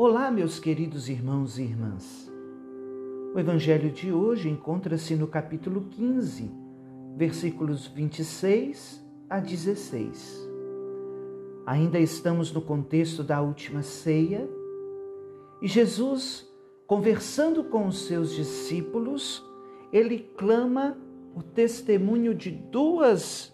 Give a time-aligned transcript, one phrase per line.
[0.00, 2.30] Olá, meus queridos irmãos e irmãs.
[3.34, 6.48] O evangelho de hoje encontra-se no capítulo 15,
[7.16, 10.48] versículos 26 a 16.
[11.66, 14.48] Ainda estamos no contexto da última ceia
[15.60, 16.48] e Jesus,
[16.86, 19.44] conversando com os seus discípulos,
[19.92, 20.96] ele clama
[21.34, 23.52] o testemunho de duas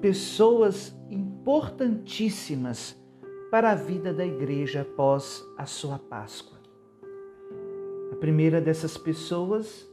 [0.00, 3.00] pessoas importantíssimas
[3.52, 6.58] para a vida da igreja após a sua Páscoa.
[8.10, 9.86] A primeira dessas pessoas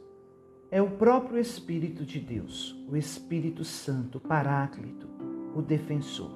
[0.71, 5.09] é o próprio Espírito de Deus, o Espírito Santo, Paráclito,
[5.53, 6.31] o defensor.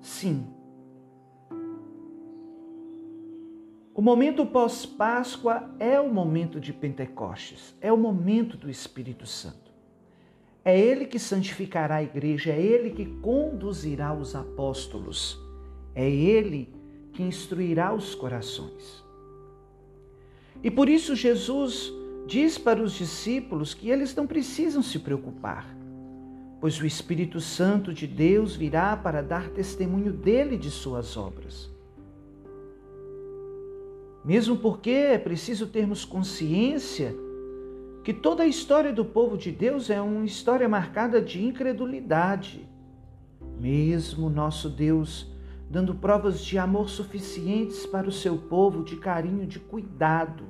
[0.00, 0.46] Sim,
[3.94, 9.70] o momento pós-Páscoa é o momento de Pentecostes, é o momento do Espírito Santo.
[10.64, 15.46] É Ele que santificará a igreja, é Ele que conduzirá os apóstolos
[15.98, 16.72] é Ele
[17.12, 19.04] que instruirá os corações.
[20.62, 21.92] E por isso Jesus
[22.24, 25.66] diz para os discípulos que eles não precisam se preocupar,
[26.60, 31.68] pois o Espírito Santo de Deus virá para dar testemunho dele de suas obras.
[34.24, 37.12] Mesmo porque é preciso termos consciência
[38.04, 42.68] que toda a história do povo de Deus é uma história marcada de incredulidade.
[43.58, 45.36] Mesmo nosso Deus
[45.70, 50.44] dando provas de amor suficientes para o seu povo, de carinho, de cuidado.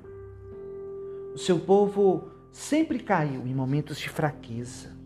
[1.34, 4.96] O seu povo sempre caiu em momentos de fraqueza,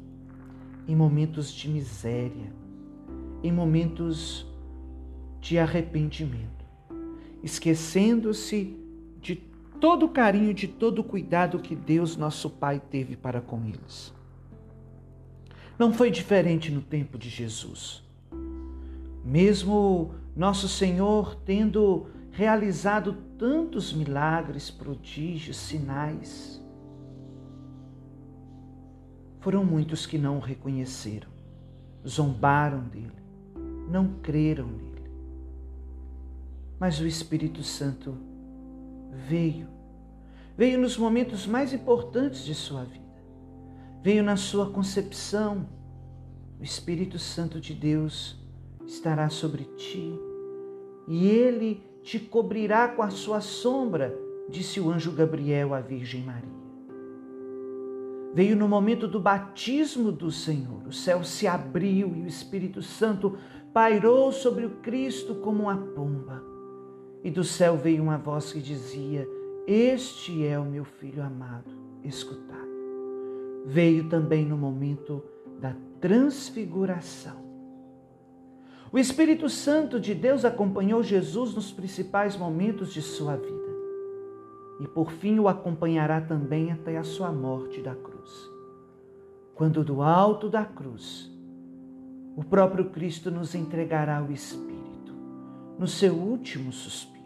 [0.87, 2.53] em momentos de miséria,
[3.43, 4.47] em momentos
[5.41, 6.65] de arrependimento,
[7.43, 8.77] esquecendo-se
[9.21, 9.37] de
[9.81, 14.15] todo o carinho, de todo o cuidado que Deus, nosso Pai, teve para com eles.
[15.79, 18.05] Não foi diferente no tempo de Jesus.
[19.25, 26.61] Mesmo nosso Senhor tendo realizado tantos milagres, prodígios, sinais,
[29.41, 31.29] foram muitos que não o reconheceram,
[32.07, 33.13] zombaram dele,
[33.91, 35.11] não creram nele.
[36.79, 38.17] Mas o Espírito Santo
[39.29, 39.69] veio,
[40.57, 43.23] veio nos momentos mais importantes de sua vida,
[44.03, 45.69] veio na sua concepção.
[46.59, 48.42] O Espírito Santo de Deus
[48.87, 50.19] estará sobre ti,
[51.07, 54.17] e ele te cobrirá com a sua sombra,
[54.49, 56.63] disse o anjo Gabriel à Virgem Maria.
[58.35, 63.37] Veio no momento do batismo do Senhor, o céu se abriu e o Espírito Santo
[63.75, 66.43] pairou sobre o Cristo como uma pomba.
[67.23, 69.29] E do céu veio uma voz que dizia:
[69.67, 71.71] Este é o meu filho amado,
[72.03, 72.59] escutai.
[73.67, 75.23] Veio também no momento
[75.61, 77.52] da transfiguração
[78.93, 83.63] o Espírito Santo de Deus acompanhou Jesus nos principais momentos de sua vida
[84.83, 88.51] e por fim o acompanhará também até a sua morte da cruz.
[89.55, 91.31] Quando do alto da cruz,
[92.37, 95.15] o próprio Cristo nos entregará o Espírito
[95.79, 97.23] no seu último suspiro.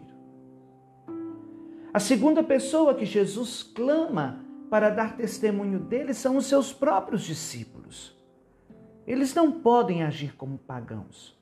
[1.93, 8.15] A segunda pessoa que Jesus clama para dar testemunho dele são os seus próprios discípulos.
[9.05, 11.36] Eles não podem agir como pagãos.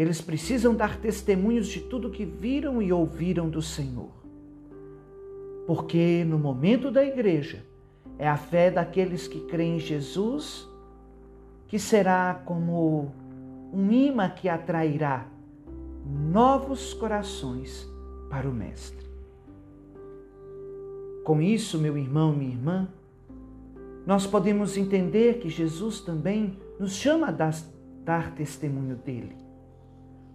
[0.00, 4.08] Eles precisam dar testemunhos de tudo que viram e ouviram do Senhor.
[5.66, 7.62] Porque no momento da igreja,
[8.18, 10.66] é a fé daqueles que creem em Jesus
[11.68, 13.12] que será como
[13.74, 15.26] um imã que atrairá
[16.32, 17.86] novos corações
[18.30, 19.06] para o Mestre.
[21.26, 22.88] Com isso, meu irmão, minha irmã,
[24.06, 27.52] nós podemos entender que Jesus também nos chama a
[28.02, 29.39] dar testemunho dele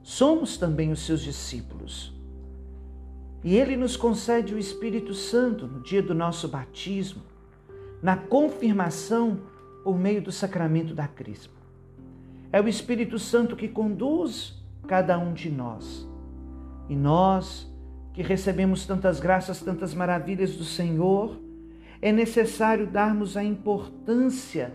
[0.05, 2.13] somos também os seus discípulos.
[3.43, 7.23] E ele nos concede o Espírito Santo no dia do nosso batismo,
[8.03, 9.41] na confirmação
[9.83, 11.55] por meio do sacramento da Crisma.
[12.51, 16.07] É o Espírito Santo que conduz cada um de nós.
[16.87, 17.67] E nós,
[18.13, 21.35] que recebemos tantas graças, tantas maravilhas do Senhor,
[21.99, 24.71] é necessário darmos a importância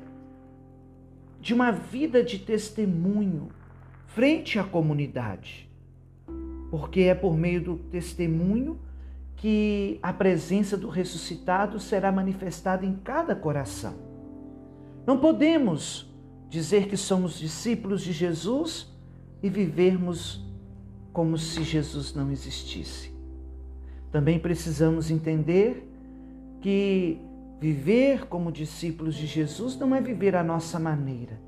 [1.41, 3.60] de uma vida de testemunho
[4.15, 5.71] frente à comunidade,
[6.71, 8.81] porque é por meio do testemunho
[9.37, 13.95] que a presença do ressuscitado será manifestada em cada coração.
[15.07, 16.13] Não podemos
[16.49, 18.93] dizer que somos discípulos de Jesus
[19.43, 20.45] e vivermos
[21.13, 23.15] como se Jesus não existisse.
[24.11, 25.89] Também precisamos entender
[26.61, 27.21] que
[27.61, 31.41] viver como discípulos de Jesus não é viver à nossa maneira,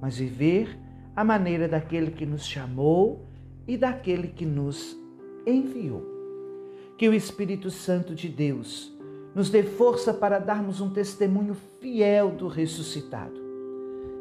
[0.00, 0.85] mas viver
[1.16, 3.26] a maneira daquele que nos chamou
[3.66, 4.94] e daquele que nos
[5.46, 6.04] enviou.
[6.98, 8.94] Que o Espírito Santo de Deus
[9.34, 13.46] nos dê força para darmos um testemunho fiel do ressuscitado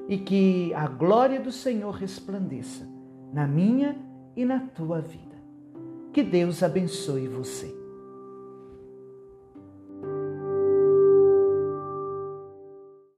[0.08, 2.88] e que a glória do Senhor resplandeça
[3.34, 3.98] na minha
[4.36, 5.36] e na tua vida.
[6.14, 7.85] Que Deus abençoe você.